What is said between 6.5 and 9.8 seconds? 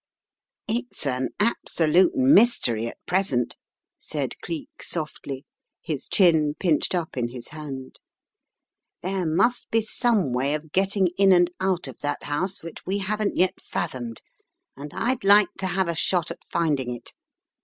pinched up in his hand. "There must